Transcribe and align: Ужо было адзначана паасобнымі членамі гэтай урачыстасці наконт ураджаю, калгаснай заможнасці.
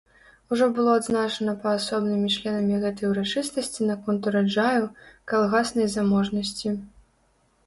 Ужо 0.55 0.67
было 0.77 0.93
адзначана 0.99 1.53
паасобнымі 1.65 2.31
членамі 2.37 2.79
гэтай 2.85 3.09
урачыстасці 3.11 3.89
наконт 3.91 4.21
ураджаю, 4.33 4.83
калгаснай 5.35 5.87
заможнасці. 5.99 6.69